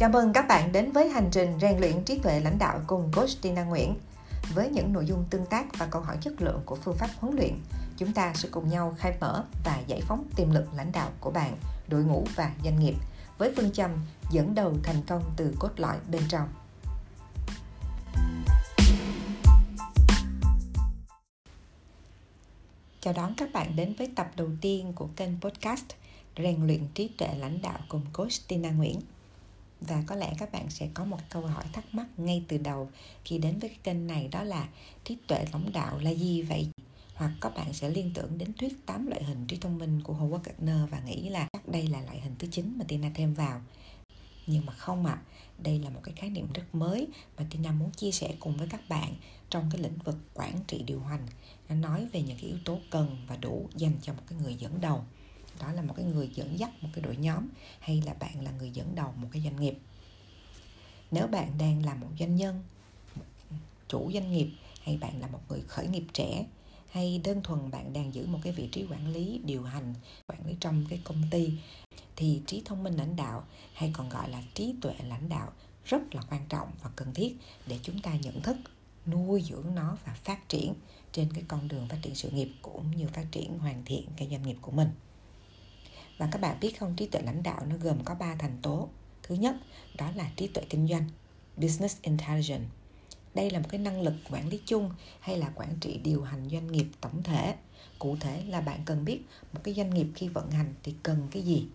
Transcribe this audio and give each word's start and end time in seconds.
Chào 0.00 0.10
mừng 0.10 0.32
các 0.32 0.48
bạn 0.48 0.72
đến 0.72 0.92
với 0.92 1.08
hành 1.08 1.28
trình 1.30 1.58
rèn 1.60 1.78
luyện 1.80 2.04
trí 2.04 2.18
tuệ 2.18 2.40
lãnh 2.40 2.58
đạo 2.58 2.80
cùng 2.86 3.10
coach 3.16 3.30
Tina 3.42 3.64
Nguyễn. 3.64 3.94
Với 4.54 4.68
những 4.68 4.92
nội 4.92 5.06
dung 5.06 5.24
tương 5.30 5.46
tác 5.46 5.78
và 5.78 5.86
câu 5.86 6.02
hỏi 6.02 6.16
chất 6.20 6.42
lượng 6.42 6.62
của 6.64 6.74
phương 6.76 6.96
pháp 6.96 7.10
huấn 7.18 7.36
luyện, 7.36 7.58
chúng 7.96 8.12
ta 8.12 8.32
sẽ 8.34 8.48
cùng 8.52 8.68
nhau 8.68 8.94
khai 8.98 9.14
mở 9.20 9.44
và 9.64 9.80
giải 9.86 10.00
phóng 10.00 10.24
tiềm 10.36 10.50
lực 10.50 10.64
lãnh 10.76 10.92
đạo 10.92 11.10
của 11.20 11.30
bạn, 11.30 11.56
đội 11.88 12.04
ngũ 12.04 12.24
và 12.36 12.52
doanh 12.64 12.80
nghiệp 12.80 12.94
với 13.38 13.52
phương 13.56 13.72
châm 13.72 13.90
dẫn 14.30 14.54
đầu 14.54 14.74
thành 14.82 15.02
công 15.06 15.22
từ 15.36 15.54
cốt 15.58 15.70
lõi 15.76 15.96
bên 16.10 16.22
trong. 16.28 16.48
Chào 23.00 23.14
đón 23.14 23.34
các 23.36 23.52
bạn 23.52 23.76
đến 23.76 23.94
với 23.98 24.12
tập 24.16 24.30
đầu 24.36 24.48
tiên 24.60 24.92
của 24.94 25.08
kênh 25.16 25.40
podcast 25.40 25.84
Rèn 26.36 26.66
luyện 26.66 26.86
trí 26.94 27.08
tuệ 27.08 27.28
lãnh 27.38 27.62
đạo 27.62 27.78
cùng 27.88 28.02
coach 28.12 28.48
Tina 28.48 28.70
Nguyễn 28.70 29.00
và 29.80 30.02
có 30.06 30.16
lẽ 30.16 30.34
các 30.38 30.52
bạn 30.52 30.70
sẽ 30.70 30.88
có 30.94 31.04
một 31.04 31.18
câu 31.30 31.42
hỏi 31.42 31.64
thắc 31.72 31.94
mắc 31.94 32.06
ngay 32.16 32.44
từ 32.48 32.58
đầu 32.58 32.90
khi 33.24 33.38
đến 33.38 33.58
với 33.58 33.68
cái 33.68 33.78
kênh 33.82 34.06
này 34.06 34.28
đó 34.28 34.42
là 34.42 34.68
trí 35.04 35.16
tuệ 35.26 35.44
lãnh 35.52 35.72
đạo 35.72 35.98
là 35.98 36.10
gì 36.10 36.42
vậy? 36.42 36.68
Hoặc 37.14 37.32
các 37.40 37.54
bạn 37.54 37.72
sẽ 37.72 37.90
liên 37.90 38.10
tưởng 38.14 38.38
đến 38.38 38.52
thuyết 38.58 38.86
8 38.86 39.06
loại 39.06 39.24
hình 39.24 39.46
trí 39.46 39.56
thông 39.56 39.78
minh 39.78 40.00
của 40.04 40.14
Howard 40.14 40.38
Gardner 40.38 40.90
và 40.90 41.00
nghĩ 41.00 41.28
là 41.28 41.48
chắc 41.52 41.68
đây 41.68 41.86
là 41.86 42.02
loại 42.02 42.20
hình 42.20 42.34
thứ 42.38 42.48
9 42.50 42.74
mà 42.78 42.84
Tina 42.88 43.10
thêm 43.14 43.34
vào. 43.34 43.60
Nhưng 44.46 44.66
mà 44.66 44.72
không 44.72 45.06
ạ 45.06 45.12
à, 45.12 45.22
đây 45.58 45.78
là 45.78 45.90
một 45.90 46.00
cái 46.02 46.14
khái 46.16 46.30
niệm 46.30 46.46
rất 46.54 46.74
mới 46.74 47.08
mà 47.38 47.44
Tina 47.50 47.72
muốn 47.72 47.90
chia 47.90 48.10
sẻ 48.10 48.34
cùng 48.40 48.56
với 48.56 48.68
các 48.68 48.88
bạn 48.88 49.14
trong 49.50 49.70
cái 49.72 49.82
lĩnh 49.82 49.98
vực 50.04 50.16
quản 50.34 50.54
trị 50.66 50.82
điều 50.86 51.00
hành. 51.00 51.26
Nó 51.68 51.74
nói 51.74 52.06
về 52.12 52.22
những 52.22 52.36
cái 52.40 52.50
yếu 52.50 52.58
tố 52.64 52.78
cần 52.90 53.16
và 53.28 53.36
đủ 53.36 53.68
dành 53.76 53.94
cho 54.02 54.12
một 54.12 54.22
cái 54.28 54.38
người 54.42 54.54
dẫn 54.54 54.80
đầu 54.80 55.04
đó 55.60 55.72
là 55.72 55.82
một 55.82 55.94
cái 55.96 56.06
người 56.06 56.30
dẫn 56.34 56.58
dắt 56.58 56.70
một 56.82 56.88
cái 56.92 57.04
đội 57.04 57.16
nhóm 57.16 57.48
hay 57.80 58.02
là 58.06 58.14
bạn 58.14 58.44
là 58.44 58.50
người 58.50 58.70
dẫn 58.70 58.94
đầu 58.94 59.14
một 59.16 59.28
cái 59.32 59.42
doanh 59.42 59.60
nghiệp. 59.60 59.78
Nếu 61.10 61.26
bạn 61.26 61.58
đang 61.58 61.84
là 61.84 61.94
một 61.94 62.08
doanh 62.18 62.36
nhân, 62.36 62.62
chủ 63.88 64.10
doanh 64.14 64.32
nghiệp 64.32 64.50
hay 64.82 64.96
bạn 64.96 65.20
là 65.20 65.26
một 65.26 65.40
người 65.48 65.60
khởi 65.68 65.88
nghiệp 65.88 66.04
trẻ, 66.12 66.46
hay 66.90 67.20
đơn 67.24 67.42
thuần 67.42 67.70
bạn 67.70 67.92
đang 67.92 68.14
giữ 68.14 68.26
một 68.26 68.38
cái 68.42 68.52
vị 68.52 68.68
trí 68.72 68.86
quản 68.90 69.12
lý, 69.12 69.40
điều 69.44 69.62
hành, 69.62 69.94
quản 70.26 70.46
lý 70.46 70.54
trong 70.60 70.84
cái 70.88 71.00
công 71.04 71.22
ty, 71.30 71.52
thì 72.16 72.40
trí 72.46 72.62
thông 72.64 72.82
minh 72.82 72.96
lãnh 72.96 73.16
đạo 73.16 73.44
hay 73.74 73.90
còn 73.92 74.08
gọi 74.08 74.30
là 74.30 74.42
trí 74.54 74.74
tuệ 74.80 74.94
lãnh 75.08 75.28
đạo 75.28 75.52
rất 75.84 76.14
là 76.14 76.22
quan 76.30 76.46
trọng 76.48 76.72
và 76.82 76.90
cần 76.96 77.14
thiết 77.14 77.36
để 77.66 77.78
chúng 77.82 78.00
ta 78.00 78.14
nhận 78.14 78.40
thức, 78.42 78.56
nuôi 79.06 79.42
dưỡng 79.42 79.74
nó 79.74 79.96
và 80.04 80.14
phát 80.14 80.48
triển 80.48 80.74
trên 81.12 81.32
cái 81.34 81.44
con 81.48 81.68
đường 81.68 81.88
phát 81.88 81.98
triển 82.02 82.14
sự 82.14 82.30
nghiệp 82.30 82.50
cũng 82.62 82.96
như 82.96 83.06
phát 83.06 83.26
triển 83.30 83.58
hoàn 83.58 83.84
thiện 83.84 84.06
cái 84.16 84.28
doanh 84.30 84.42
nghiệp 84.42 84.56
của 84.60 84.72
mình 84.72 84.88
và 86.20 86.28
các 86.32 86.40
bạn 86.40 86.60
biết 86.60 86.78
không, 86.78 86.96
trí 86.96 87.06
tuệ 87.06 87.22
lãnh 87.22 87.42
đạo 87.42 87.66
nó 87.68 87.76
gồm 87.76 88.04
có 88.04 88.14
ba 88.14 88.34
thành 88.34 88.58
tố. 88.62 88.88
Thứ 89.22 89.34
nhất, 89.34 89.56
đó 89.98 90.10
là 90.14 90.30
trí 90.36 90.46
tuệ 90.46 90.64
kinh 90.70 90.88
doanh, 90.88 91.04
business 91.56 91.96
intelligence. 92.02 92.64
Đây 93.34 93.50
là 93.50 93.58
một 93.58 93.66
cái 93.68 93.80
năng 93.80 94.02
lực 94.02 94.14
quản 94.30 94.48
lý 94.48 94.60
chung 94.66 94.90
hay 95.20 95.38
là 95.38 95.52
quản 95.54 95.76
trị 95.80 96.00
điều 96.04 96.22
hành 96.22 96.48
doanh 96.50 96.72
nghiệp 96.72 96.86
tổng 97.00 97.22
thể. 97.22 97.54
Cụ 97.98 98.16
thể 98.20 98.44
là 98.48 98.60
bạn 98.60 98.80
cần 98.84 99.04
biết 99.04 99.20
một 99.52 99.60
cái 99.64 99.74
doanh 99.74 99.94
nghiệp 99.94 100.06
khi 100.14 100.28
vận 100.28 100.50
hành 100.50 100.74
thì 100.82 100.94
cần 101.02 101.28
cái 101.30 101.42
gì, 101.42 101.66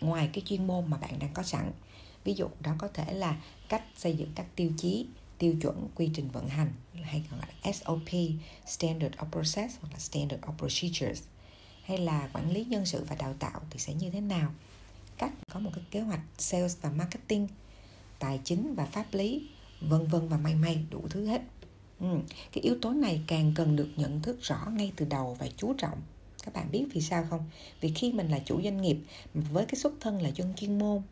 ngoài 0.00 0.30
cái 0.32 0.42
chuyên 0.46 0.66
môn 0.66 0.90
mà 0.90 0.96
bạn 0.96 1.18
đang 1.18 1.34
có 1.34 1.42
sẵn. 1.42 1.72
Ví 2.24 2.34
dụ, 2.34 2.48
đó 2.60 2.74
có 2.78 2.88
thể 2.88 3.12
là 3.12 3.42
cách 3.68 3.84
xây 3.96 4.16
dựng 4.16 4.32
các 4.34 4.46
tiêu 4.56 4.72
chí, 4.78 5.06
tiêu 5.38 5.54
chuẩn 5.60 5.88
quy 5.94 6.10
trình 6.14 6.28
vận 6.30 6.48
hành, 6.48 6.72
hay 7.02 7.24
còn 7.30 7.40
gọi 7.40 7.48
là 7.64 7.72
SOP 7.72 8.10
Standard 8.66 9.14
of 9.16 9.30
Process 9.30 9.76
hoặc 9.80 9.92
là 9.92 9.98
Standard 9.98 10.42
of 10.42 10.56
Procedures 10.58 11.22
hay 11.82 11.98
là 11.98 12.28
quản 12.32 12.50
lý 12.50 12.64
nhân 12.64 12.86
sự 12.86 13.04
và 13.08 13.16
đào 13.16 13.34
tạo 13.38 13.60
thì 13.70 13.78
sẽ 13.78 13.94
như 13.94 14.10
thế 14.10 14.20
nào? 14.20 14.50
Cách 15.18 15.32
có 15.52 15.60
một 15.60 15.70
cái 15.74 15.84
kế 15.90 16.00
hoạch 16.00 16.20
sales 16.38 16.76
và 16.80 16.90
marketing, 16.90 17.48
tài 18.18 18.40
chính 18.44 18.74
và 18.74 18.86
pháp 18.86 19.06
lý, 19.12 19.48
vân 19.80 20.06
vân 20.06 20.28
và 20.28 20.36
may 20.36 20.54
may, 20.54 20.84
đủ 20.90 21.02
thứ 21.10 21.26
hết. 21.26 21.42
Ừ. 22.00 22.18
cái 22.52 22.62
yếu 22.62 22.76
tố 22.82 22.90
này 22.90 23.20
càng 23.26 23.52
cần 23.56 23.76
được 23.76 23.88
nhận 23.96 24.22
thức 24.22 24.38
rõ 24.42 24.66
ngay 24.72 24.92
từ 24.96 25.06
đầu 25.10 25.36
và 25.40 25.46
chú 25.56 25.74
trọng. 25.78 26.00
Các 26.44 26.54
bạn 26.54 26.68
biết 26.72 26.84
vì 26.92 27.00
sao 27.00 27.26
không? 27.30 27.50
Vì 27.80 27.92
khi 27.94 28.12
mình 28.12 28.28
là 28.30 28.38
chủ 28.38 28.62
doanh 28.62 28.82
nghiệp, 28.82 28.96
với 29.34 29.64
cái 29.64 29.74
xuất 29.74 29.92
thân 30.00 30.22
là 30.22 30.28
dân 30.28 30.54
chuyên 30.56 30.78
môn, 30.78 31.02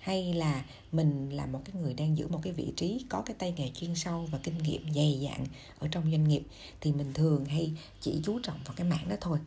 hay 0.00 0.34
là 0.34 0.64
mình 0.92 1.30
là 1.30 1.46
một 1.46 1.60
cái 1.64 1.82
người 1.82 1.94
đang 1.94 2.18
giữ 2.18 2.28
một 2.28 2.40
cái 2.42 2.52
vị 2.52 2.72
trí, 2.76 3.04
có 3.08 3.22
cái 3.26 3.36
tay 3.38 3.54
nghề 3.56 3.70
chuyên 3.74 3.94
sâu 3.94 4.28
và 4.30 4.38
kinh 4.42 4.58
nghiệm 4.58 4.94
dày 4.94 5.18
dặn 5.20 5.46
ở 5.78 5.88
trong 5.88 6.10
doanh 6.10 6.28
nghiệp, 6.28 6.42
thì 6.80 6.92
mình 6.92 7.12
thường 7.12 7.44
hay 7.44 7.72
chỉ 8.00 8.20
chú 8.22 8.38
trọng 8.38 8.58
vào 8.64 8.74
cái 8.76 8.86
mảng 8.86 9.08
đó 9.08 9.16
thôi 9.20 9.38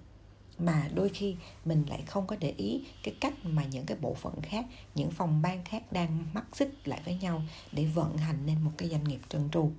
mà 0.59 0.89
đôi 0.93 1.09
khi 1.09 1.35
mình 1.65 1.85
lại 1.89 2.03
không 2.05 2.27
có 2.27 2.35
để 2.39 2.53
ý 2.57 2.81
cái 3.03 3.15
cách 3.19 3.45
mà 3.45 3.65
những 3.65 3.85
cái 3.85 3.97
bộ 4.01 4.13
phận 4.13 4.41
khác, 4.41 4.65
những 4.95 5.11
phòng 5.11 5.41
ban 5.41 5.63
khác 5.63 5.91
đang 5.91 6.25
mắc 6.33 6.45
xích 6.53 6.87
lại 6.87 7.01
với 7.05 7.15
nhau 7.15 7.41
để 7.71 7.85
vận 7.85 8.17
hành 8.17 8.45
nên 8.45 8.61
một 8.61 8.71
cái 8.77 8.89
doanh 8.89 9.03
nghiệp 9.03 9.19
trơn 9.29 9.49
tru. 9.51 9.71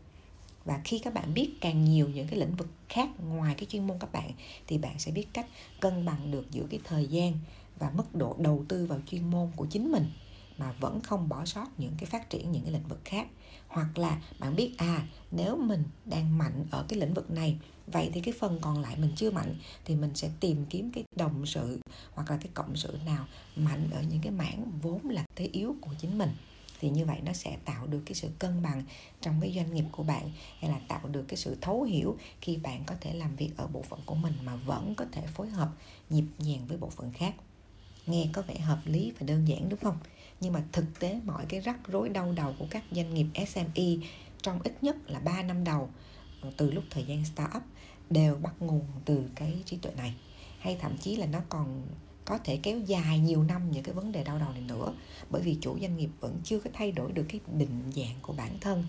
Và 0.65 0.81
khi 0.85 0.99
các 0.99 1.15
bạn 1.15 1.35
biết 1.35 1.51
càng 1.61 1.85
nhiều 1.85 2.09
những 2.09 2.29
cái 2.29 2.39
lĩnh 2.39 2.57
vực 2.57 2.69
khác 2.89 3.09
ngoài 3.21 3.55
cái 3.59 3.67
chuyên 3.67 3.87
môn 3.87 3.99
các 3.99 4.13
bạn, 4.13 4.31
thì 4.67 4.79
bạn 4.79 4.99
sẽ 4.99 5.13
biết 5.13 5.27
cách 5.33 5.47
cân 5.81 6.05
bằng 6.05 6.31
được 6.31 6.51
giữa 6.51 6.67
cái 6.71 6.81
thời 6.85 7.07
gian 7.07 7.39
và 7.79 7.91
mức 7.95 8.15
độ 8.15 8.37
đầu 8.39 8.65
tư 8.69 8.87
vào 8.87 8.99
chuyên 9.07 9.31
môn 9.31 9.51
của 9.57 9.67
chính 9.67 9.93
mình 9.93 10.11
mà 10.59 10.73
vẫn 10.81 11.01
không 11.01 11.29
bỏ 11.29 11.45
sót 11.45 11.67
những 11.79 11.93
cái 11.99 12.07
phát 12.07 12.31
triển 12.31 12.53
những 12.53 12.63
cái 12.63 12.73
lĩnh 12.73 12.89
vực 12.89 13.01
khác. 13.05 13.29
Hoặc 13.69 13.99
là 13.99 14.23
bạn 14.39 14.57
biết 14.57 14.75
à 14.79 15.07
nếu 15.31 15.57
mình 15.57 15.85
đang 16.05 16.39
mạnh 16.39 16.67
ở 16.71 16.85
cái 16.89 16.99
lĩnh 16.99 17.15
vực 17.15 17.31
này, 17.31 17.59
vậy 17.87 18.11
thì 18.13 18.21
cái 18.21 18.35
phần 18.41 18.59
còn 18.61 18.83
lại 18.83 18.97
mình 18.99 19.13
chưa 19.17 19.31
mạnh 19.31 19.57
thì 19.85 19.95
mình 19.97 20.15
sẽ 20.15 20.31
tìm 20.41 20.67
kiếm 20.71 20.91
cái 20.93 21.05
đồng 21.17 21.47
sự 21.47 21.81
hoặc 22.15 22.31
là 22.31 22.37
cái 22.37 22.49
cộng 22.55 22.77
sự 22.77 22.99
nào 23.07 23.27
mạnh 23.57 23.91
ở 23.93 24.03
những 24.03 24.21
cái 24.23 24.33
mảng 24.33 24.65
vốn 24.83 25.01
là 25.05 25.25
thế 25.37 25.49
yếu 25.53 25.77
của 25.81 25.91
chính 25.99 26.19
mình. 26.19 26.31
Thì 26.81 26.91
như 26.91 27.07
vậy 27.07 27.21
nó 27.25 27.33
sẽ 27.33 27.57
tạo 27.65 27.87
được 27.87 28.03
cái 28.07 28.15
sự 28.15 28.29
cân 28.39 28.63
bằng 28.63 28.83
trong 29.21 29.41
cái 29.41 29.53
doanh 29.57 29.75
nghiệp 29.75 29.85
của 29.93 30.03
bạn, 30.03 30.31
hay 30.59 30.71
là 30.71 30.81
tạo 30.89 31.09
được 31.09 31.25
cái 31.29 31.37
sự 31.37 31.57
thấu 31.61 31.83
hiểu 31.83 32.17
khi 32.41 32.57
bạn 32.57 32.85
có 32.87 32.95
thể 33.01 33.15
làm 33.15 33.37
việc 33.37 33.51
ở 33.57 33.67
bộ 33.67 33.83
phận 33.83 34.01
của 34.07 34.15
mình 34.15 34.33
mà 34.45 34.57
vẫn 34.57 34.95
có 34.95 35.05
thể 35.13 35.27
phối 35.27 35.49
hợp 35.49 35.69
nhịp 36.11 36.25
nhàng 36.39 36.67
với 36.67 36.79
bộ 36.79 36.91
phận 36.91 37.13
khác. 37.13 37.35
Nghe 38.07 38.27
có 38.33 38.43
vẻ 38.43 38.59
hợp 38.59 38.81
lý 38.85 39.13
và 39.19 39.27
đơn 39.27 39.49
giản, 39.49 39.69
đúng 39.69 39.81
không? 39.81 39.99
Nhưng 40.45 40.53
mà 40.53 40.63
thực 40.73 41.01
tế 41.01 41.21
mọi 41.25 41.47
cái 41.49 41.61
rắc 41.61 41.77
rối 41.89 42.09
đau 42.09 42.33
đầu 42.33 42.55
của 42.59 42.67
các 42.71 42.85
doanh 42.91 43.15
nghiệp 43.15 43.27
SME 43.49 44.07
trong 44.43 44.63
ít 44.65 44.83
nhất 44.83 44.97
là 45.11 45.19
3 45.19 45.43
năm 45.43 45.65
đầu 45.65 45.89
ờ, 46.41 46.51
từ 46.57 46.71
lúc 46.71 46.85
thời 46.91 47.05
gian 47.05 47.25
startup 47.25 47.63
đều 48.11 48.37
bắt 48.37 48.55
nguồn 48.61 48.87
từ 49.05 49.23
cái 49.35 49.63
trí 49.65 49.77
tuệ 49.77 49.93
này. 49.97 50.15
Hay 50.59 50.77
thậm 50.81 50.99
chí 50.99 51.17
là 51.17 51.27
nó 51.27 51.39
còn 51.49 51.83
có 52.25 52.39
thể 52.39 52.57
kéo 52.63 52.79
dài 52.79 53.19
nhiều 53.19 53.43
năm 53.43 53.71
những 53.71 53.83
cái 53.83 53.95
vấn 53.95 54.13
đề 54.13 54.25
đau 54.25 54.39
đầu 54.39 54.53
này 54.53 54.61
nữa. 54.61 54.95
Bởi 55.31 55.43
vì 55.43 55.59
chủ 55.61 55.79
doanh 55.81 55.97
nghiệp 55.97 56.11
vẫn 56.21 56.41
chưa 56.45 56.61
có 56.61 56.71
thay 56.73 56.93
đổi 56.93 57.13
được 57.13 57.27
cái 57.29 57.41
định 57.59 57.83
dạng 57.97 58.17
của 58.23 58.33
bản 58.33 58.59
thân 58.61 58.85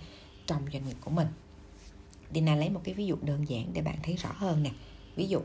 trong 0.46 0.62
doanh 0.74 0.88
nghiệp 0.88 0.98
của 1.02 1.12
mình. 1.12 1.28
Dina 2.34 2.56
lấy 2.56 2.70
một 2.70 2.82
cái 2.84 2.94
ví 2.94 3.06
dụ 3.06 3.16
đơn 3.22 3.50
giản 3.50 3.74
để 3.74 3.82
bạn 3.82 3.98
thấy 4.04 4.16
rõ 4.16 4.30
hơn 4.36 4.64
nè. 4.64 4.72
Ví 5.16 5.28
dụ, 5.28 5.40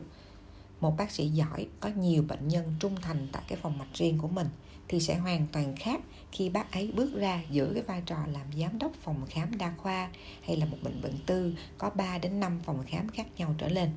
một 0.81 0.97
bác 0.97 1.11
sĩ 1.11 1.29
giỏi 1.29 1.67
có 1.79 1.89
nhiều 1.89 2.23
bệnh 2.23 2.47
nhân 2.47 2.75
trung 2.79 2.95
thành 3.01 3.27
tại 3.31 3.43
cái 3.47 3.59
phòng 3.61 3.77
mạch 3.77 3.93
riêng 3.93 4.17
của 4.17 4.27
mình 4.27 4.47
thì 4.91 4.99
sẽ 4.99 5.17
hoàn 5.17 5.47
toàn 5.51 5.75
khác 5.75 6.01
khi 6.31 6.49
bác 6.49 6.71
ấy 6.71 6.91
bước 6.95 7.15
ra 7.15 7.43
giữa 7.49 7.71
cái 7.73 7.83
vai 7.83 8.01
trò 8.05 8.17
làm 8.33 8.47
giám 8.57 8.79
đốc 8.79 8.91
phòng 9.03 9.25
khám 9.29 9.57
đa 9.57 9.73
khoa 9.77 10.09
hay 10.41 10.57
là 10.57 10.65
một 10.65 10.77
bệnh 10.83 11.01
viện 11.01 11.15
tư 11.25 11.55
có 11.77 11.89
3 11.89 12.17
đến 12.17 12.39
5 12.39 12.59
phòng 12.63 12.83
khám 12.87 13.09
khác 13.09 13.27
nhau 13.37 13.55
trở 13.57 13.69
lên. 13.69 13.89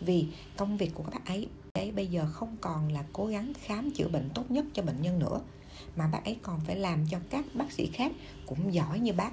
Vì 0.00 0.26
công 0.56 0.76
việc 0.76 0.90
của 0.94 1.02
các 1.02 1.10
bác 1.14 1.26
ấy 1.26 1.46
ấy 1.72 1.92
bây 1.92 2.06
giờ 2.06 2.26
không 2.32 2.56
còn 2.60 2.92
là 2.92 3.04
cố 3.12 3.26
gắng 3.26 3.52
khám 3.62 3.90
chữa 3.90 4.08
bệnh 4.08 4.30
tốt 4.34 4.50
nhất 4.50 4.64
cho 4.74 4.82
bệnh 4.82 5.02
nhân 5.02 5.18
nữa, 5.18 5.40
mà 5.96 6.08
bác 6.12 6.24
ấy 6.24 6.36
còn 6.42 6.60
phải 6.60 6.76
làm 6.76 7.06
cho 7.10 7.18
các 7.30 7.44
bác 7.54 7.72
sĩ 7.72 7.90
khác 7.92 8.12
cũng 8.46 8.74
giỏi 8.74 9.00
như 9.00 9.12
bác 9.12 9.32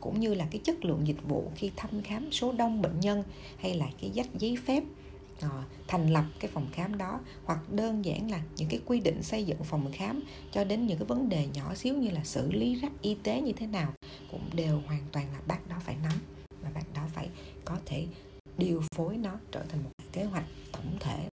cũng 0.00 0.20
như 0.20 0.34
là 0.34 0.46
cái 0.50 0.60
chất 0.64 0.84
lượng 0.84 1.06
dịch 1.06 1.22
vụ 1.28 1.50
khi 1.54 1.70
thăm 1.76 2.02
khám 2.02 2.32
số 2.32 2.52
đông 2.52 2.82
bệnh 2.82 3.00
nhân 3.00 3.22
hay 3.58 3.74
là 3.74 3.86
cái 4.00 4.10
dách 4.14 4.34
giấy 4.38 4.56
phép 4.66 4.82
Ờ, 5.50 5.62
thành 5.88 6.10
lập 6.10 6.24
cái 6.40 6.50
phòng 6.54 6.68
khám 6.72 6.98
đó, 6.98 7.20
hoặc 7.44 7.72
đơn 7.72 8.04
giản 8.04 8.30
là 8.30 8.42
những 8.56 8.68
cái 8.68 8.80
quy 8.86 9.00
định 9.00 9.22
xây 9.22 9.44
dựng 9.44 9.64
phòng 9.64 9.92
khám 9.92 10.22
cho 10.52 10.64
đến 10.64 10.86
những 10.86 10.98
cái 10.98 11.06
vấn 11.06 11.28
đề 11.28 11.46
nhỏ 11.54 11.74
xíu 11.74 11.94
như 11.94 12.10
là 12.10 12.24
xử 12.24 12.52
lý 12.52 12.74
rác 12.74 12.92
y 13.02 13.16
tế 13.22 13.40
như 13.40 13.52
thế 13.52 13.66
nào, 13.66 13.92
cũng 14.30 14.50
đều 14.52 14.80
hoàn 14.86 15.00
toàn 15.12 15.32
là 15.32 15.40
bác 15.46 15.68
đó 15.68 15.76
phải 15.80 15.96
nắm. 16.02 16.12
Và 16.62 16.70
bác 16.74 16.94
đó 16.94 17.02
phải 17.14 17.28
có 17.64 17.78
thể 17.86 18.06
điều 18.58 18.82
phối 18.94 19.16
nó 19.16 19.38
trở 19.52 19.62
thành 19.68 19.84
một 19.84 19.90
kế 20.12 20.24
hoạch 20.24 20.44
tổng 20.72 20.96
thể 21.00 21.28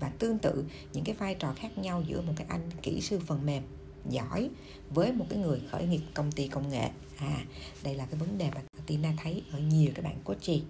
và 0.00 0.08
tương 0.18 0.38
tự 0.38 0.64
những 0.92 1.04
cái 1.04 1.14
vai 1.14 1.34
trò 1.34 1.52
khác 1.56 1.78
nhau 1.78 2.02
giữa 2.06 2.20
một 2.20 2.32
cái 2.36 2.46
anh 2.50 2.70
kỹ 2.82 3.00
sư 3.00 3.20
phần 3.26 3.46
mềm 3.46 3.62
giỏi 4.10 4.50
với 4.90 5.12
một 5.12 5.26
cái 5.28 5.38
người 5.38 5.60
khởi 5.70 5.86
nghiệp 5.86 6.00
công 6.14 6.32
ty 6.32 6.48
công 6.48 6.68
nghệ. 6.68 6.90
À 7.18 7.44
đây 7.84 7.94
là 7.94 8.06
cái 8.06 8.20
vấn 8.20 8.38
đề 8.38 8.50
mà 8.54 8.60
Tina 8.86 9.12
thấy 9.16 9.42
ở 9.52 9.58
nhiều 9.58 9.92
các 9.94 10.04
bạn 10.04 10.16
coaching 10.24 10.64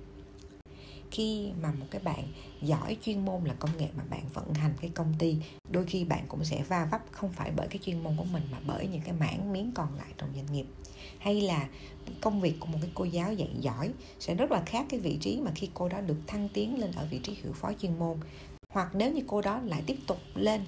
khi 1.10 1.50
mà 1.62 1.72
một 1.72 1.86
cái 1.90 2.00
bạn 2.02 2.24
giỏi 2.62 2.96
chuyên 3.02 3.24
môn 3.24 3.44
là 3.44 3.54
công 3.54 3.70
nghệ 3.78 3.88
mà 3.96 4.04
bạn 4.10 4.22
vận 4.34 4.54
hành 4.54 4.74
cái 4.80 4.90
công 4.94 5.14
ty, 5.18 5.36
đôi 5.70 5.84
khi 5.86 6.04
bạn 6.04 6.24
cũng 6.28 6.44
sẽ 6.44 6.62
va 6.62 6.88
vấp 6.90 7.00
không 7.10 7.32
phải 7.32 7.50
bởi 7.56 7.68
cái 7.68 7.78
chuyên 7.84 8.02
môn 8.02 8.16
của 8.16 8.24
mình 8.24 8.42
mà 8.52 8.58
bởi 8.66 8.86
những 8.86 9.02
cái 9.02 9.12
mảng 9.12 9.52
miếng 9.52 9.72
còn 9.74 9.94
lại 9.96 10.08
trong 10.18 10.28
doanh 10.34 10.52
nghiệp. 10.52 10.66
Hay 11.18 11.40
là 11.40 11.68
công 12.20 12.40
việc 12.40 12.54
của 12.60 12.66
một 12.66 12.78
cái 12.82 12.90
cô 12.94 13.04
giáo 13.04 13.32
dạy 13.32 13.50
giỏi 13.60 13.90
sẽ 14.18 14.34
rất 14.34 14.50
là 14.50 14.62
khác 14.66 14.86
cái 14.88 15.00
vị 15.00 15.18
trí 15.20 15.40
mà 15.40 15.50
khi 15.54 15.70
cô 15.74 15.88
đó 15.88 16.00
được 16.00 16.18
thăng 16.26 16.48
tiến 16.48 16.78
lên 16.80 16.92
ở 16.92 17.06
vị 17.10 17.18
trí 17.18 17.34
hiệu 17.42 17.52
phó 17.52 17.72
chuyên 17.72 17.98
môn. 17.98 18.18
Hoặc 18.72 18.94
nếu 18.94 19.12
như 19.12 19.22
cô 19.26 19.42
đó 19.42 19.60
lại 19.64 19.82
tiếp 19.86 19.96
tục 20.06 20.18
lên 20.34 20.60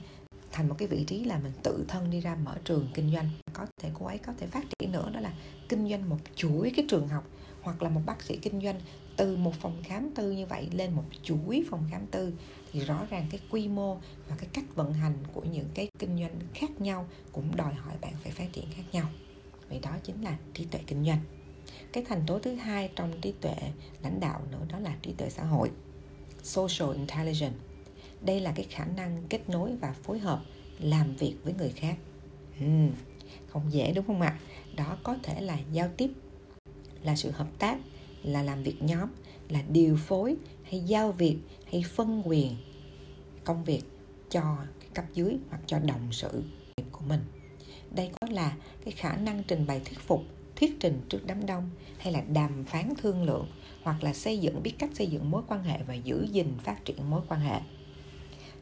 thành 0.53 0.69
một 0.69 0.75
cái 0.79 0.88
vị 0.88 1.05
trí 1.06 1.25
là 1.25 1.38
mình 1.38 1.53
tự 1.62 1.85
thân 1.88 2.11
đi 2.11 2.21
ra 2.21 2.35
mở 2.35 2.55
trường 2.65 2.88
kinh 2.95 3.12
doanh, 3.12 3.31
có 3.53 3.67
thể 3.83 3.91
cô 3.95 4.06
ấy 4.06 4.19
có 4.19 4.33
thể 4.38 4.47
phát 4.47 4.65
triển 4.79 4.93
nữa, 4.93 5.11
đó 5.15 5.21
là 5.21 5.33
kinh 5.69 5.88
doanh 5.88 6.09
một 6.09 6.19
chuỗi 6.35 6.73
cái 6.77 6.85
trường 6.88 7.09
học 7.09 7.25
hoặc 7.62 7.83
là 7.83 7.88
một 7.88 8.00
bác 8.06 8.23
sĩ 8.23 8.37
kinh 8.37 8.61
doanh 8.61 8.81
từ 9.17 9.37
một 9.37 9.55
phòng 9.55 9.82
khám 9.85 10.11
tư 10.14 10.31
như 10.31 10.47
vậy 10.47 10.69
lên 10.73 10.93
một 10.93 11.05
chuỗi 11.23 11.64
phòng 11.70 11.85
khám 11.91 12.06
tư 12.06 12.32
thì 12.73 12.81
rõ 12.81 13.06
ràng 13.11 13.26
cái 13.31 13.41
quy 13.50 13.69
mô 13.69 13.94
và 14.29 14.37
cái 14.38 14.49
cách 14.53 14.64
vận 14.75 14.93
hành 14.93 15.14
của 15.32 15.43
những 15.43 15.69
cái 15.75 15.88
kinh 15.99 16.19
doanh 16.19 16.41
khác 16.55 16.81
nhau 16.81 17.09
cũng 17.32 17.56
đòi 17.56 17.75
hỏi 17.75 17.94
bạn 18.00 18.12
phải 18.23 18.32
phát 18.32 18.53
triển 18.53 18.64
khác 18.76 18.82
nhau. 18.93 19.09
Vậy 19.69 19.81
đó 19.82 19.91
chính 20.05 20.23
là 20.23 20.38
trí 20.55 20.64
tuệ 20.64 20.81
kinh 20.87 21.05
doanh. 21.05 21.20
Cái 21.93 22.05
thành 22.09 22.23
tố 22.26 22.38
thứ 22.38 22.55
hai 22.55 22.91
trong 22.97 23.20
trí 23.20 23.32
tuệ 23.32 23.56
lãnh 24.03 24.20
đạo 24.20 24.43
nữa 24.50 24.67
đó 24.69 24.79
là 24.79 24.97
trí 25.03 25.12
tuệ 25.12 25.31
xã 25.31 25.44
hội 25.44 25.70
social 26.43 26.97
intelligence. 26.97 27.59
Đây 28.20 28.41
là 28.41 28.53
cái 28.56 28.67
khả 28.70 28.85
năng 28.85 29.23
kết 29.29 29.49
nối 29.49 29.76
và 29.76 29.93
phối 29.93 30.19
hợp 30.19 30.43
làm 30.79 31.17
việc 31.17 31.35
với 31.44 31.55
người 31.55 31.73
khác. 31.76 31.97
Uhm, 32.64 32.91
không 33.49 33.73
dễ 33.73 33.93
đúng 33.93 34.06
không 34.06 34.20
ạ? 34.20 34.38
Đó 34.76 34.97
có 35.03 35.17
thể 35.23 35.41
là 35.41 35.59
giao 35.73 35.88
tiếp 35.97 36.11
là 37.03 37.17
sự 37.17 37.31
hợp 37.31 37.49
tác 37.59 37.79
là 38.23 38.43
làm 38.43 38.63
việc 38.63 38.83
nhóm, 38.83 39.09
là 39.49 39.63
điều 39.69 39.97
phối 39.97 40.37
hay 40.63 40.81
giao 40.81 41.13
việc 41.13 41.39
hay 41.71 41.85
phân 41.95 42.23
quyền 42.25 42.57
công 43.45 43.65
việc 43.65 43.83
cho 44.31 44.57
cấp 44.95 45.05
dưới 45.15 45.37
hoặc 45.51 45.61
cho 45.67 45.79
đồng 45.79 46.09
sự 46.13 46.43
của 46.93 47.05
mình. 47.09 47.21
Đây 47.95 48.11
có 48.21 48.29
là 48.31 48.57
cái 48.85 48.93
khả 48.93 49.17
năng 49.17 49.43
trình 49.43 49.67
bày 49.67 49.81
thuyết 49.85 49.99
phục, 49.99 50.23
thuyết 50.57 50.77
trình 50.81 51.01
trước 51.09 51.21
đám 51.27 51.47
đông 51.47 51.71
hay 51.99 52.13
là 52.13 52.21
đàm 52.21 52.65
phán 52.65 52.95
thương 53.03 53.23
lượng 53.23 53.47
hoặc 53.83 54.05
là 54.05 54.15
xây 54.15 54.39
dựng, 54.39 54.63
biết 54.63 54.75
cách 54.79 54.91
xây 54.95 55.07
dựng 55.07 55.31
mối 55.31 55.43
quan 55.49 55.65
hệ 55.65 55.83
và 55.83 55.95
giữ 55.95 56.27
gìn 56.33 56.47
phát 56.65 56.85
triển 56.85 57.11
mối 57.11 57.21
quan 57.29 57.41
hệ. 57.41 57.61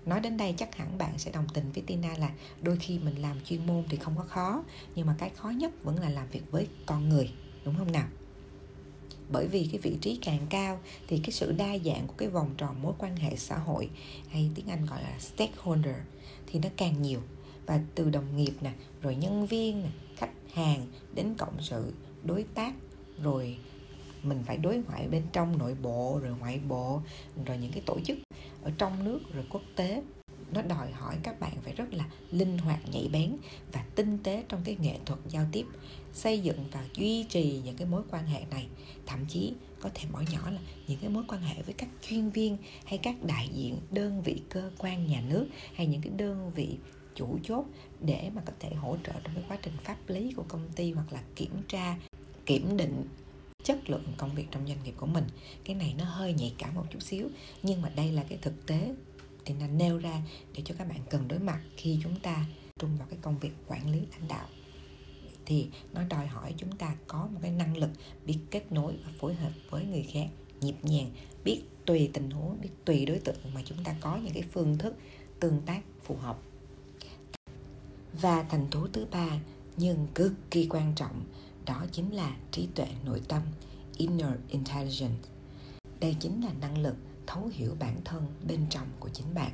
Nói 0.07 0.21
đến 0.21 0.37
đây 0.37 0.55
chắc 0.57 0.77
hẳn 0.77 0.99
bạn 0.99 1.19
sẽ 1.19 1.31
đồng 1.31 1.47
tình 1.55 1.73
với 1.73 1.83
Tina 1.87 2.17
là 2.19 2.31
đôi 2.62 2.77
khi 2.77 2.99
mình 2.99 3.23
làm 3.23 3.41
chuyên 3.45 3.67
môn 3.67 3.85
thì 3.89 3.97
không 3.97 4.17
có 4.17 4.23
khó, 4.23 4.65
nhưng 4.95 5.07
mà 5.07 5.15
cái 5.19 5.31
khó 5.31 5.49
nhất 5.49 5.85
vẫn 5.85 5.99
là 5.99 6.11
làm 6.11 6.29
việc 6.31 6.43
với 6.51 6.67
con 6.87 7.09
người, 7.09 7.31
đúng 7.65 7.75
không 7.79 7.93
nào? 7.93 8.07
Bởi 9.32 9.47
vì 9.47 9.69
cái 9.73 9.81
vị 9.81 9.97
trí 10.00 10.19
càng 10.23 10.47
cao 10.50 10.81
thì 11.09 11.19
cái 11.19 11.31
sự 11.31 11.53
đa 11.53 11.79
dạng 11.85 12.06
của 12.06 12.15
cái 12.17 12.29
vòng 12.29 12.50
tròn 12.56 12.82
mối 12.82 12.93
quan 12.99 13.17
hệ 13.17 13.37
xã 13.37 13.59
hội, 13.59 13.91
hay 14.29 14.50
tiếng 14.55 14.67
Anh 14.67 14.87
gọi 14.87 15.03
là 15.03 15.19
stakeholder, 15.19 15.97
thì 16.47 16.61
nó 16.62 16.69
càng 16.77 17.03
nhiều. 17.03 17.21
Và 17.67 17.81
từ 17.94 18.11
đồng 18.11 18.37
nghiệp 18.37 18.53
nè, 18.61 18.73
rồi 19.03 19.17
nhân 19.17 19.47
viên 19.47 19.82
nè, 19.82 19.88
khách 20.17 20.32
hàng 20.53 20.87
đến 21.15 21.35
cộng 21.38 21.62
sự, 21.62 21.93
đối 22.25 22.44
tác, 22.55 22.75
rồi 23.23 23.59
mình 24.23 24.43
phải 24.47 24.56
đối 24.56 24.77
ngoại 24.77 25.09
bên 25.09 25.23
trong 25.33 25.59
nội 25.59 25.76
bộ, 25.83 26.21
rồi 26.23 26.37
ngoại 26.38 26.61
bộ, 26.69 27.00
rồi 27.47 27.59
những 27.59 27.73
cái 27.73 27.83
tổ 27.87 28.00
chức 28.05 28.19
ở 28.62 28.71
trong 28.79 29.05
nước, 29.05 29.21
rồi 29.33 29.44
quốc 29.50 29.62
tế 29.76 30.03
nó 30.52 30.62
đòi 30.62 30.93
hỏi 30.93 31.17
các 31.23 31.41
bạn 31.41 31.52
phải 31.62 31.75
rất 31.75 31.94
là 31.94 32.05
linh 32.31 32.58
hoạt, 32.58 32.81
nhạy 32.93 33.08
bén 33.12 33.37
và 33.73 33.85
tinh 33.94 34.19
tế 34.23 34.44
trong 34.49 34.61
cái 34.64 34.76
nghệ 34.82 34.99
thuật 35.06 35.20
giao 35.29 35.47
tiếp, 35.52 35.67
xây 36.12 36.41
dựng 36.41 36.64
và 36.73 36.85
duy 36.94 37.25
trì 37.25 37.61
những 37.64 37.76
cái 37.76 37.87
mối 37.87 38.02
quan 38.11 38.26
hệ 38.26 38.41
này. 38.50 38.67
Thậm 39.06 39.26
chí 39.29 39.52
có 39.81 39.91
thể 39.94 40.08
bỏ 40.12 40.23
nhỏ 40.32 40.50
là 40.50 40.61
những 40.87 40.99
cái 41.00 41.11
mối 41.11 41.25
quan 41.29 41.43
hệ 41.43 41.62
với 41.62 41.75
các 41.75 41.88
chuyên 42.08 42.31
viên 42.31 42.56
hay 42.85 42.99
các 42.99 43.14
đại 43.23 43.49
diện 43.55 43.79
đơn 43.91 44.23
vị 44.23 44.43
cơ 44.49 44.70
quan 44.79 45.06
nhà 45.06 45.23
nước 45.29 45.47
hay 45.75 45.87
những 45.87 46.00
cái 46.00 46.12
đơn 46.17 46.50
vị 46.55 46.76
chủ 47.14 47.38
chốt 47.43 47.64
để 48.00 48.31
mà 48.35 48.43
có 48.47 48.52
thể 48.61 48.75
hỗ 48.75 48.97
trợ 49.05 49.12
trong 49.25 49.35
cái 49.35 49.44
quá 49.49 49.58
trình 49.62 49.75
pháp 49.85 49.97
lý 50.08 50.32
của 50.32 50.44
công 50.49 50.69
ty 50.76 50.93
hoặc 50.93 51.12
là 51.12 51.23
kiểm 51.37 51.62
tra, 51.69 51.97
kiểm 52.47 52.76
định 52.76 53.05
chất 53.64 53.91
lượng 53.91 54.05
công 54.17 54.35
việc 54.35 54.47
trong 54.50 54.67
doanh 54.67 54.79
nghiệp 54.85 54.94
của 54.97 55.06
mình. 55.06 55.25
Cái 55.64 55.76
này 55.76 55.94
nó 55.99 56.05
hơi 56.05 56.35
nhạy 56.35 56.55
cảm 56.58 56.75
một 56.75 56.85
chút 56.91 57.02
xíu, 57.02 57.29
nhưng 57.62 57.82
mà 57.82 57.88
đây 57.97 58.12
là 58.12 58.25
cái 58.29 58.38
thực 58.43 58.67
tế 58.67 58.94
thì 59.44 59.54
nó 59.60 59.66
nêu 59.66 59.98
ra 59.98 60.22
để 60.54 60.62
cho 60.64 60.75
các 60.78 60.88
bạn 60.88 61.00
cần 61.10 61.28
đối 61.28 61.38
mặt 61.38 61.60
khi 61.76 61.98
chúng 62.02 62.20
ta 62.20 62.44
trung 62.78 62.96
vào 62.98 63.06
cái 63.10 63.19
công 63.22 63.38
việc 63.38 63.52
quản 63.66 63.92
lý 63.92 63.98
lãnh 63.98 64.28
đạo. 64.28 64.48
Thì 65.46 65.69
nó 65.92 66.02
đòi 66.10 66.26
hỏi 66.26 66.54
chúng 66.56 66.76
ta 66.76 66.96
có 67.06 67.28
một 67.32 67.38
cái 67.42 67.50
năng 67.50 67.76
lực 67.76 67.90
biết 68.26 68.38
kết 68.50 68.72
nối 68.72 68.96
và 69.04 69.12
phối 69.20 69.34
hợp 69.34 69.52
với 69.70 69.84
người 69.84 70.06
khác, 70.12 70.26
nhịp 70.60 70.75
nhàng, 70.82 71.10
biết 71.44 71.62
tùy 71.87 72.10
tình 72.12 72.31
huống, 72.31 72.60
biết 72.60 72.70
tùy 72.84 73.06
đối 73.06 73.19
tượng 73.19 73.54
mà 73.54 73.62
chúng 73.64 73.84
ta 73.84 73.94
có 74.00 74.16
những 74.16 74.34
cái 74.34 74.44
phương 74.52 74.78
thức 74.78 74.94
tương 75.40 75.62
tác 75.66 75.82
phù 76.02 76.16
hợp. 76.16 76.38
Và 78.20 78.42
thành 78.42 78.66
tố 78.70 78.88
thứ 78.92 79.06
ba, 79.10 79.40
nhưng 79.76 80.06
cực 80.14 80.32
kỳ 80.50 80.66
quan 80.70 80.92
trọng, 80.96 81.25
đó 81.66 81.87
chính 81.92 82.14
là 82.14 82.37
trí 82.50 82.69
tuệ 82.75 82.87
nội 83.04 83.20
tâm, 83.28 83.42
inner 83.96 84.32
intelligence. 84.48 85.28
Đây 86.00 86.16
chính 86.20 86.44
là 86.44 86.52
năng 86.60 86.78
lực 86.78 86.96
thấu 87.26 87.50
hiểu 87.52 87.76
bản 87.78 88.00
thân 88.05 88.26
bên 88.49 88.67
trong 88.70 88.87
của 89.00 89.08
chính 89.08 89.34
bạn. 89.34 89.50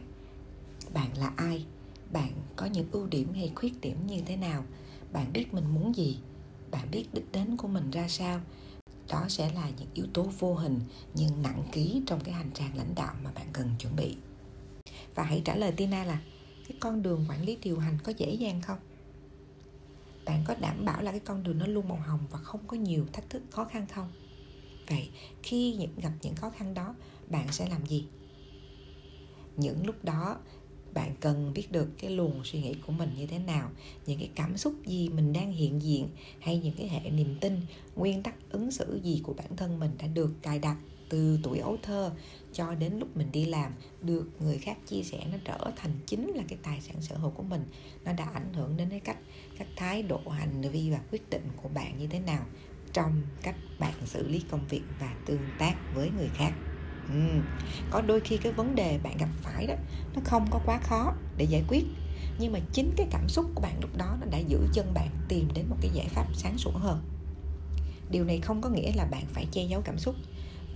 Bạn 0.94 1.18
là 1.18 1.32
ai? 1.36 1.64
Bạn 2.12 2.32
có 2.56 2.66
những 2.66 2.88
ưu 2.92 3.06
điểm 3.06 3.32
hay 3.34 3.52
khuyết 3.54 3.80
điểm 3.80 4.06
như 4.06 4.20
thế 4.26 4.36
nào? 4.36 4.64
Bạn 5.12 5.32
biết 5.32 5.54
mình 5.54 5.74
muốn 5.74 5.96
gì? 5.96 6.18
Bạn 6.70 6.90
biết 6.90 7.06
đích 7.12 7.32
đến 7.32 7.56
của 7.56 7.68
mình 7.68 7.90
ra 7.90 8.08
sao? 8.08 8.40
Đó 9.08 9.24
sẽ 9.28 9.52
là 9.52 9.70
những 9.78 9.88
yếu 9.94 10.06
tố 10.14 10.22
vô 10.38 10.54
hình 10.54 10.80
nhưng 11.14 11.42
nặng 11.42 11.62
ký 11.72 12.02
trong 12.06 12.20
cái 12.20 12.34
hành 12.34 12.50
trang 12.54 12.76
lãnh 12.76 12.94
đạo 12.94 13.14
mà 13.24 13.30
bạn 13.34 13.46
cần 13.52 13.70
chuẩn 13.78 13.96
bị. 13.96 14.16
Và 15.14 15.22
hãy 15.22 15.42
trả 15.44 15.56
lời 15.56 15.72
tina 15.72 16.04
là, 16.04 16.20
cái 16.69 16.76
con 16.80 17.02
đường 17.02 17.26
quản 17.28 17.42
lý 17.42 17.58
điều 17.62 17.78
hành 17.78 17.98
có 18.04 18.12
dễ 18.16 18.34
dàng 18.34 18.60
không? 18.60 18.78
Bạn 20.24 20.44
có 20.46 20.54
đảm 20.54 20.84
bảo 20.84 21.02
là 21.02 21.10
cái 21.10 21.20
con 21.20 21.42
đường 21.42 21.58
nó 21.58 21.66
luôn 21.66 21.88
màu 21.88 21.98
hồng 21.98 22.20
và 22.30 22.38
không 22.38 22.60
có 22.66 22.76
nhiều 22.76 23.06
thách 23.12 23.30
thức 23.30 23.42
khó 23.50 23.64
khăn 23.64 23.86
không? 23.86 24.12
Vậy, 24.88 25.08
khi 25.42 25.88
gặp 26.02 26.12
những 26.22 26.34
khó 26.34 26.50
khăn 26.50 26.74
đó, 26.74 26.94
bạn 27.28 27.52
sẽ 27.52 27.68
làm 27.68 27.86
gì? 27.86 28.04
Những 29.56 29.86
lúc 29.86 30.04
đó, 30.04 30.38
bạn 30.94 31.14
cần 31.20 31.52
biết 31.54 31.72
được 31.72 31.88
cái 31.98 32.10
luồng 32.10 32.44
suy 32.44 32.60
nghĩ 32.60 32.74
của 32.86 32.92
mình 32.92 33.10
như 33.16 33.26
thế 33.26 33.38
nào, 33.38 33.70
những 34.06 34.18
cái 34.18 34.30
cảm 34.34 34.56
xúc 34.56 34.74
gì 34.86 35.08
mình 35.08 35.32
đang 35.32 35.52
hiện 35.52 35.82
diện, 35.82 36.08
hay 36.40 36.58
những 36.58 36.74
cái 36.78 36.88
hệ 36.88 37.10
niềm 37.10 37.36
tin, 37.40 37.60
nguyên 37.96 38.22
tắc 38.22 38.34
ứng 38.50 38.70
xử 38.70 39.00
gì 39.04 39.20
của 39.24 39.34
bản 39.34 39.56
thân 39.56 39.78
mình 39.78 39.90
đã 39.98 40.06
được 40.06 40.34
cài 40.42 40.58
đặt 40.58 40.76
từ 41.08 41.38
tuổi 41.42 41.58
ấu 41.58 41.76
thơ 41.82 42.12
cho 42.52 42.74
đến 42.74 42.98
lúc 42.98 43.16
mình 43.16 43.28
đi 43.32 43.44
làm, 43.44 43.72
được 44.02 44.28
người 44.40 44.58
khác 44.58 44.78
chia 44.86 45.02
sẻ 45.02 45.26
nó 45.32 45.38
trở 45.44 45.70
thành 45.76 45.92
chính 46.06 46.28
là 46.28 46.42
cái 46.48 46.58
tài 46.62 46.80
sản 46.80 47.02
sở 47.02 47.16
hữu 47.16 47.30
của 47.30 47.42
mình. 47.42 47.64
Nó 48.04 48.12
đã 48.12 48.24
ảnh 48.24 48.52
hưởng 48.54 48.76
đến 48.76 48.90
cái 48.90 49.00
cách 49.00 49.18
các 49.58 49.68
thái 49.76 50.02
độ, 50.02 50.20
hành 50.30 50.62
vi 50.72 50.90
và 50.90 51.00
quyết 51.10 51.30
định 51.30 51.48
của 51.62 51.68
bạn 51.68 51.98
như 51.98 52.06
thế 52.06 52.20
nào 52.20 52.46
trong 52.96 53.22
cách 53.43 53.54
bạn 53.78 53.94
xử 54.04 54.28
lý 54.28 54.43
công 54.50 54.66
việc 54.69 54.82
và 55.00 55.14
tương 55.26 55.50
tác 55.58 55.75
với 55.94 56.10
người 56.10 56.31
khác. 56.34 56.52
Ừ. 57.08 57.43
có 57.90 58.00
đôi 58.00 58.20
khi 58.20 58.37
cái 58.37 58.52
vấn 58.52 58.75
đề 58.75 58.98
bạn 59.02 59.16
gặp 59.19 59.28
phải 59.43 59.66
đó 59.66 59.75
nó 60.14 60.20
không 60.25 60.46
có 60.50 60.60
quá 60.66 60.81
khó 60.82 61.12
để 61.37 61.44
giải 61.44 61.64
quyết. 61.69 61.84
Nhưng 62.38 62.53
mà 62.53 62.58
chính 62.72 62.91
cái 62.96 63.06
cảm 63.10 63.29
xúc 63.29 63.46
của 63.55 63.60
bạn 63.60 63.81
lúc 63.81 63.96
đó 63.96 64.17
nó 64.20 64.26
đã 64.31 64.38
giữ 64.38 64.58
chân 64.72 64.94
bạn 64.94 65.08
tìm 65.29 65.48
đến 65.55 65.65
một 65.70 65.76
cái 65.81 65.91
giải 65.94 66.06
pháp 66.08 66.26
sáng 66.34 66.58
sủa 66.58 66.70
hơn. 66.70 67.00
Điều 68.10 68.24
này 68.24 68.41
không 68.41 68.62
có 68.62 68.69
nghĩa 68.69 68.93
là 68.93 69.05
bạn 69.05 69.24
phải 69.32 69.46
che 69.53 69.65
giấu 69.65 69.81
cảm 69.84 69.98
xúc. 69.98 70.15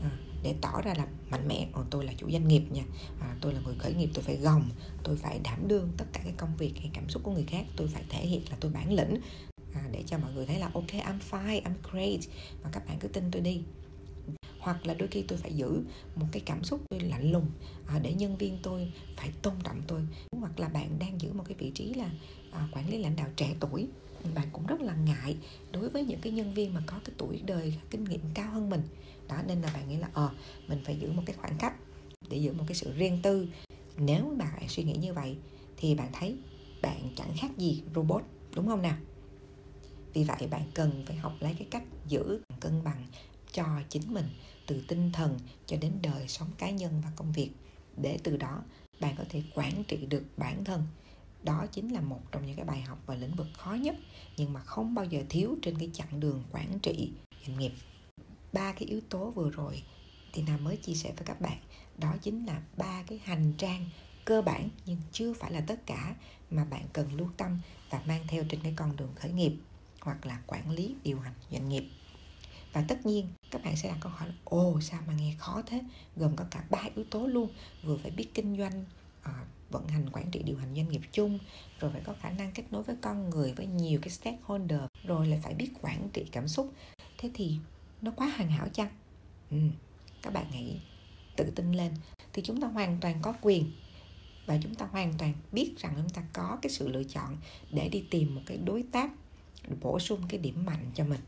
À, 0.02 0.10
để 0.42 0.54
tỏ 0.60 0.82
ra 0.82 0.94
là 0.94 1.06
mạnh 1.30 1.48
mẽ 1.48 1.66
còn 1.72 1.86
tôi 1.90 2.04
là 2.04 2.12
chủ 2.16 2.30
doanh 2.30 2.48
nghiệp 2.48 2.62
nha. 2.70 2.82
À, 3.20 3.36
tôi 3.40 3.54
là 3.54 3.60
người 3.60 3.74
khởi 3.78 3.94
nghiệp 3.94 4.10
tôi 4.14 4.24
phải 4.24 4.36
gồng 4.36 4.64
tôi 5.04 5.16
phải 5.16 5.40
đảm 5.44 5.68
đương 5.68 5.92
tất 5.96 6.04
cả 6.12 6.20
cái 6.24 6.34
công 6.36 6.56
việc 6.56 6.72
hay 6.76 6.90
cảm 6.94 7.08
xúc 7.08 7.22
của 7.22 7.32
người 7.32 7.46
khác. 7.46 7.64
Tôi 7.76 7.88
phải 7.88 8.02
thể 8.08 8.26
hiện 8.26 8.42
là 8.50 8.56
tôi 8.60 8.72
bản 8.72 8.92
lĩnh 8.92 9.20
à, 9.74 9.88
để 9.92 10.02
cho 10.06 10.18
mọi 10.18 10.32
người 10.32 10.46
thấy 10.46 10.58
là 10.58 10.70
ok 10.74 10.86
I'm 10.86 11.18
fine 11.30 11.62
I'm 11.62 11.74
great. 11.92 12.20
Và 12.62 12.70
các 12.72 12.88
bạn 12.88 12.98
cứ 13.00 13.08
tin 13.08 13.30
tôi 13.30 13.42
đi. 13.42 13.60
Hoặc 14.58 14.86
là 14.86 14.94
đôi 14.94 15.08
khi 15.08 15.22
tôi 15.28 15.38
phải 15.38 15.54
giữ 15.54 15.82
một 16.14 16.26
cái 16.32 16.42
cảm 16.46 16.64
xúc 16.64 16.80
tôi 16.90 17.00
lạnh 17.00 17.32
lùng 17.32 17.46
à, 17.86 17.98
để 18.02 18.14
nhân 18.14 18.36
viên 18.36 18.58
tôi 18.62 18.92
phải 19.16 19.30
tôn 19.42 19.54
trọng 19.64 19.82
tôi. 19.86 20.00
Hoặc 20.32 20.60
là 20.60 20.68
bạn 20.68 20.98
đang 20.98 21.20
giữ 21.20 21.32
một 21.32 21.44
cái 21.48 21.56
vị 21.58 21.70
trí 21.74 21.94
là 21.94 22.10
à, 22.52 22.68
quản 22.72 22.90
lý 22.90 22.98
lãnh 22.98 23.16
đạo 23.16 23.28
trẻ 23.36 23.54
tuổi 23.60 23.88
bạn 24.34 24.48
cũng 24.52 24.66
rất 24.66 24.80
là 24.80 24.94
ngại 24.94 25.36
đối 25.72 25.88
với 25.88 26.04
những 26.04 26.20
cái 26.20 26.32
nhân 26.32 26.54
viên 26.54 26.74
mà 26.74 26.82
có 26.86 27.00
cái 27.04 27.14
tuổi 27.18 27.42
đời 27.46 27.74
kinh 27.90 28.04
nghiệm 28.04 28.20
cao 28.34 28.50
hơn 28.50 28.70
mình. 28.70 28.82
Đó 29.28 29.36
nên 29.48 29.60
là 29.60 29.70
bạn 29.74 29.88
nghĩ 29.88 29.96
là 29.96 30.08
ờ 30.12 30.26
à, 30.26 30.34
mình 30.68 30.78
phải 30.84 30.96
giữ 30.96 31.12
một 31.12 31.22
cái 31.26 31.36
khoảng 31.36 31.58
cách 31.58 31.74
để 32.30 32.36
giữ 32.36 32.52
một 32.52 32.64
cái 32.66 32.74
sự 32.74 32.92
riêng 32.96 33.18
tư. 33.22 33.46
Nếu 33.96 34.34
mà 34.38 34.44
bạn 34.44 34.68
suy 34.68 34.82
nghĩ 34.84 34.96
như 34.96 35.12
vậy 35.14 35.36
thì 35.76 35.94
bạn 35.94 36.08
thấy 36.12 36.36
bạn 36.82 37.10
chẳng 37.16 37.32
khác 37.36 37.50
gì 37.58 37.82
robot 37.94 38.22
đúng 38.54 38.66
không 38.66 38.82
nào? 38.82 38.96
Vì 40.14 40.24
vậy 40.24 40.48
bạn 40.50 40.62
cần 40.74 41.04
phải 41.06 41.16
học 41.16 41.32
lấy 41.40 41.54
cái 41.58 41.68
cách 41.70 41.84
giữ, 42.06 42.40
cân 42.60 42.84
bằng 42.84 43.06
cho 43.52 43.64
chính 43.88 44.14
mình, 44.14 44.28
từ 44.66 44.84
tinh 44.88 45.12
thần 45.12 45.38
cho 45.66 45.76
đến 45.80 45.92
đời 46.02 46.28
sống 46.28 46.48
cá 46.58 46.70
nhân 46.70 47.00
và 47.04 47.10
công 47.16 47.32
việc. 47.32 47.50
Để 47.96 48.18
từ 48.22 48.36
đó, 48.36 48.62
bạn 49.00 49.14
có 49.18 49.24
thể 49.28 49.42
quản 49.54 49.84
trị 49.84 50.06
được 50.06 50.24
bản 50.36 50.64
thân. 50.64 50.86
Đó 51.42 51.66
chính 51.72 51.92
là 51.92 52.00
một 52.00 52.20
trong 52.32 52.46
những 52.46 52.56
cái 52.56 52.64
bài 52.64 52.82
học 52.82 52.98
và 53.06 53.14
lĩnh 53.14 53.34
vực 53.34 53.46
khó 53.52 53.74
nhất, 53.74 53.96
nhưng 54.36 54.52
mà 54.52 54.60
không 54.60 54.94
bao 54.94 55.04
giờ 55.04 55.22
thiếu 55.28 55.56
trên 55.62 55.78
cái 55.78 55.90
chặng 55.92 56.20
đường 56.20 56.44
quản 56.52 56.78
trị 56.82 57.10
doanh 57.46 57.58
nghiệp. 57.58 57.72
Ba 58.52 58.72
cái 58.72 58.88
yếu 58.88 59.00
tố 59.08 59.30
vừa 59.30 59.50
rồi 59.50 59.82
thì 60.32 60.42
nam 60.42 60.64
mới 60.64 60.76
chia 60.76 60.94
sẻ 60.94 61.12
với 61.16 61.26
các 61.26 61.40
bạn. 61.40 61.58
Đó 61.98 62.14
chính 62.22 62.46
là 62.46 62.62
ba 62.76 63.02
cái 63.06 63.20
hành 63.24 63.52
trang 63.58 63.86
cơ 64.24 64.42
bản 64.42 64.68
nhưng 64.86 64.98
chưa 65.12 65.34
phải 65.34 65.52
là 65.52 65.60
tất 65.60 65.86
cả 65.86 66.14
mà 66.50 66.64
bạn 66.64 66.84
cần 66.92 67.14
lưu 67.14 67.28
tâm 67.36 67.58
và 67.90 68.02
mang 68.06 68.24
theo 68.28 68.44
trên 68.48 68.60
cái 68.62 68.72
con 68.76 68.96
đường 68.96 69.12
khởi 69.16 69.32
nghiệp 69.32 69.52
hoặc 70.00 70.26
là 70.26 70.40
quản 70.46 70.70
lý 70.70 70.94
điều 71.02 71.20
hành 71.20 71.34
doanh 71.50 71.68
nghiệp. 71.68 71.84
Và 72.72 72.84
tất 72.88 73.06
nhiên 73.06 73.28
các 73.50 73.64
bạn 73.64 73.76
sẽ 73.76 73.88
đặt 73.88 73.98
câu 74.00 74.12
hỏi 74.12 74.28
là 74.28 74.34
ồ 74.44 74.80
sao 74.80 75.00
mà 75.06 75.12
nghe 75.12 75.34
khó 75.38 75.62
thế? 75.66 75.82
Gồm 76.16 76.36
có 76.36 76.44
cả 76.50 76.64
ba 76.70 76.84
yếu 76.96 77.04
tố 77.10 77.26
luôn. 77.26 77.48
Vừa 77.82 77.96
phải 77.96 78.10
biết 78.10 78.34
kinh 78.34 78.58
doanh 78.58 78.84
à, 79.22 79.44
vận 79.70 79.88
hành 79.88 80.10
quản 80.12 80.30
trị 80.30 80.42
điều 80.42 80.56
hành 80.56 80.74
doanh 80.74 80.88
nghiệp 80.88 81.00
chung 81.12 81.38
rồi 81.80 81.90
phải 81.92 82.00
có 82.04 82.14
khả 82.20 82.30
năng 82.30 82.52
kết 82.52 82.64
nối 82.70 82.82
với 82.82 82.96
con 83.02 83.30
người 83.30 83.52
với 83.52 83.66
nhiều 83.66 83.98
cái 84.02 84.10
stakeholder 84.10 84.80
rồi 85.04 85.26
lại 85.26 85.40
phải 85.42 85.54
biết 85.54 85.70
quản 85.82 86.08
trị 86.12 86.24
cảm 86.32 86.48
xúc. 86.48 86.72
Thế 87.18 87.30
thì 87.34 87.56
nó 88.02 88.10
quá 88.10 88.32
hoàn 88.36 88.50
hảo 88.50 88.68
chăng? 88.68 88.88
Ừ, 89.50 89.56
các 90.22 90.32
bạn 90.32 90.46
hãy 90.52 90.80
tự 91.36 91.52
tin 91.54 91.72
lên. 91.72 91.92
Thì 92.32 92.42
chúng 92.42 92.60
ta 92.60 92.66
hoàn 92.66 92.98
toàn 93.00 93.18
có 93.22 93.34
quyền 93.40 93.72
và 94.46 94.58
chúng 94.62 94.74
ta 94.74 94.86
hoàn 94.86 95.14
toàn 95.18 95.34
biết 95.52 95.74
rằng 95.78 95.92
chúng 95.96 96.08
ta 96.08 96.22
có 96.32 96.58
cái 96.62 96.70
sự 96.70 96.88
lựa 96.88 97.04
chọn 97.04 97.36
để 97.70 97.88
đi 97.88 98.04
tìm 98.10 98.34
một 98.34 98.40
cái 98.46 98.58
đối 98.58 98.82
tác 98.92 99.10
bổ 99.80 99.98
sung 99.98 100.20
cái 100.28 100.40
điểm 100.40 100.64
mạnh 100.64 100.90
cho 100.94 101.04
mình. 101.04 101.20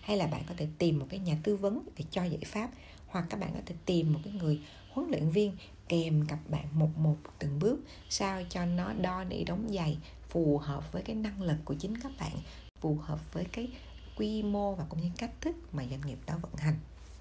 Hay 0.00 0.16
là 0.16 0.26
bạn 0.26 0.42
có 0.48 0.54
thể 0.56 0.66
tìm 0.78 0.98
một 0.98 1.06
cái 1.10 1.20
nhà 1.20 1.36
tư 1.42 1.56
vấn 1.56 1.88
để 1.96 2.04
cho 2.10 2.24
giải 2.24 2.42
pháp, 2.46 2.70
hoặc 3.06 3.26
các 3.30 3.40
bạn 3.40 3.50
có 3.54 3.60
thể 3.66 3.74
tìm 3.86 4.12
một 4.12 4.20
cái 4.24 4.32
người 4.32 4.60
huấn 4.90 5.10
luyện 5.10 5.30
viên 5.30 5.56
kèm 5.88 6.26
cặp 6.26 6.38
bạn 6.50 6.66
một 6.72 6.98
một 6.98 7.16
từng 7.38 7.58
bước, 7.58 7.80
sao 8.08 8.42
cho 8.48 8.66
nó 8.66 8.92
đo 8.92 9.24
nỉ 9.24 9.44
đóng 9.44 9.68
giày, 9.74 9.98
phù 10.28 10.58
hợp 10.58 10.92
với 10.92 11.02
cái 11.02 11.16
năng 11.16 11.42
lực 11.42 11.56
của 11.64 11.74
chính 11.74 11.98
các 12.00 12.12
bạn, 12.20 12.32
phù 12.80 12.98
hợp 13.02 13.32
với 13.32 13.44
cái 13.44 13.68
quy 14.16 14.42
mô 14.42 14.74
và 14.74 14.84
cũng 14.88 15.02
như 15.02 15.10
cách 15.18 15.40
thức 15.40 15.56
mà 15.72 15.84
doanh 15.90 16.00
nghiệp 16.06 16.18
đó 16.26 16.34
vận 16.42 16.56
hành. 16.56 16.76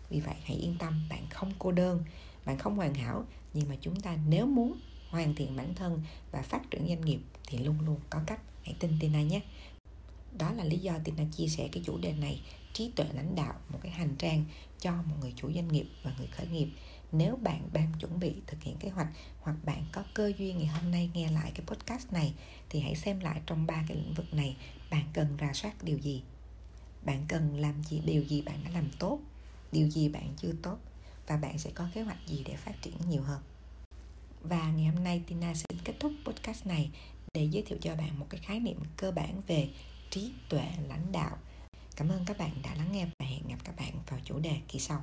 Vì 0.10 0.20
vậy, 0.20 0.36
hãy 0.44 0.58
yên 0.58 0.76
tâm, 0.80 1.02
bạn 1.10 1.28
không 1.30 1.54
cô 1.60 1.72
đơn, 1.72 2.04
bạn 2.46 2.58
không 2.58 2.76
hoàn 2.76 2.94
hảo, 2.94 3.26
nhưng 3.54 3.70
mà 3.70 3.76
chúng 3.82 4.02
ta 4.02 4.18
nếu 4.30 4.46
muốn 4.46 4.78
hoàn 5.10 5.36
thiện 5.36 5.56
bản 5.56 5.76
thân 5.76 6.02
và 6.32 6.42
phát 6.42 6.72
triển 6.72 6.88
doanh 6.88 7.06
nghiệp 7.06 7.20
thì 7.48 7.58
luôn 7.58 7.76
luôn 7.86 8.00
có 8.10 8.20
cách. 8.28 8.42
Hãy 8.64 8.76
tin 8.80 8.92
tin 9.00 9.12
này 9.12 9.26
nhé 9.26 9.42
đó 10.38 10.52
là 10.52 10.64
lý 10.64 10.78
do 10.78 10.94
Tina 11.04 11.24
chia 11.32 11.48
sẻ 11.48 11.70
cái 11.72 11.84
chủ 11.86 11.98
đề 11.98 12.14
này, 12.14 12.42
trí 12.74 12.92
tuệ 12.96 13.06
lãnh 13.14 13.36
đạo, 13.36 13.54
một 13.70 13.80
cái 13.84 13.92
hành 13.92 14.16
trang 14.18 14.46
cho 14.80 14.92
một 14.92 15.16
người 15.22 15.34
chủ 15.36 15.52
doanh 15.54 15.68
nghiệp 15.68 15.86
và 16.04 16.14
người 16.18 16.28
khởi 16.28 16.48
nghiệp. 16.48 16.68
Nếu 17.12 17.36
bạn 17.36 17.70
đang 17.74 17.92
chuẩn 18.00 18.20
bị 18.20 18.34
thực 18.48 18.64
hiện 18.64 18.78
kế 18.78 18.90
hoạch 18.90 19.08
hoặc 19.42 19.56
bạn 19.66 19.86
có 19.92 20.04
cơ 20.14 20.32
duyên 20.38 20.58
ngày 20.58 20.68
hôm 20.68 20.92
nay 20.92 21.10
nghe 21.14 21.32
lại 21.32 21.52
cái 21.56 21.66
podcast 21.66 22.14
này, 22.14 22.34
thì 22.70 22.80
hãy 22.80 22.96
xem 22.96 23.20
lại 23.20 23.42
trong 23.46 23.66
ba 23.66 23.86
cái 23.88 23.98
lĩnh 23.98 24.14
vực 24.14 24.34
này, 24.34 24.56
bạn 24.92 25.04
cần 25.14 25.38
rà 25.42 25.54
soát 25.54 25.84
điều 25.84 25.98
gì? 25.98 26.24
Bạn 27.06 27.26
cần 27.28 27.60
làm 27.60 27.84
gì, 27.84 28.02
điều 28.06 28.24
gì 28.24 28.42
bạn 28.42 28.64
đã 28.64 28.72
làm 28.72 28.90
tốt, 29.00 29.20
điều 29.72 29.90
gì 29.90 30.10
bạn 30.10 30.34
chưa 30.38 30.52
tốt, 30.62 30.78
và 31.28 31.38
bạn 31.38 31.58
sẽ 31.58 31.72
có 31.76 31.88
kế 31.94 32.02
hoạch 32.02 32.28
gì 32.28 32.44
để 32.46 32.56
phát 32.56 32.82
triển 32.82 32.94
nhiều 33.10 33.22
hơn. 33.22 33.42
Và 34.42 34.72
ngày 34.72 34.86
hôm 34.86 35.04
nay 35.04 35.22
Tina 35.28 35.54
sẽ 35.54 35.66
kết 35.84 35.94
thúc 36.00 36.12
podcast 36.26 36.66
này 36.66 36.90
để 37.34 37.48
giới 37.52 37.64
thiệu 37.64 37.78
cho 37.82 37.96
bạn 37.96 38.20
một 38.20 38.26
cái 38.30 38.42
khái 38.44 38.60
niệm 38.60 38.78
cơ 38.98 39.12
bản 39.12 39.42
về 39.48 39.70
trí 40.12 40.34
tuệ 40.50 40.68
lãnh 40.88 41.12
đạo 41.12 41.38
Cảm 41.96 42.10
ơn 42.10 42.26
các 42.26 42.38
bạn 42.38 42.52
đã 42.64 42.76
lắng 42.76 42.92
nghe 42.92 43.06
và 43.06 43.26
hẹn 43.26 43.48
gặp 43.48 43.58
các 43.64 43.76
bạn 43.76 43.92
vào 44.08 44.20
chủ 44.24 44.40
đề 44.40 44.58
kỳ 44.68 44.80
sau. 44.80 45.02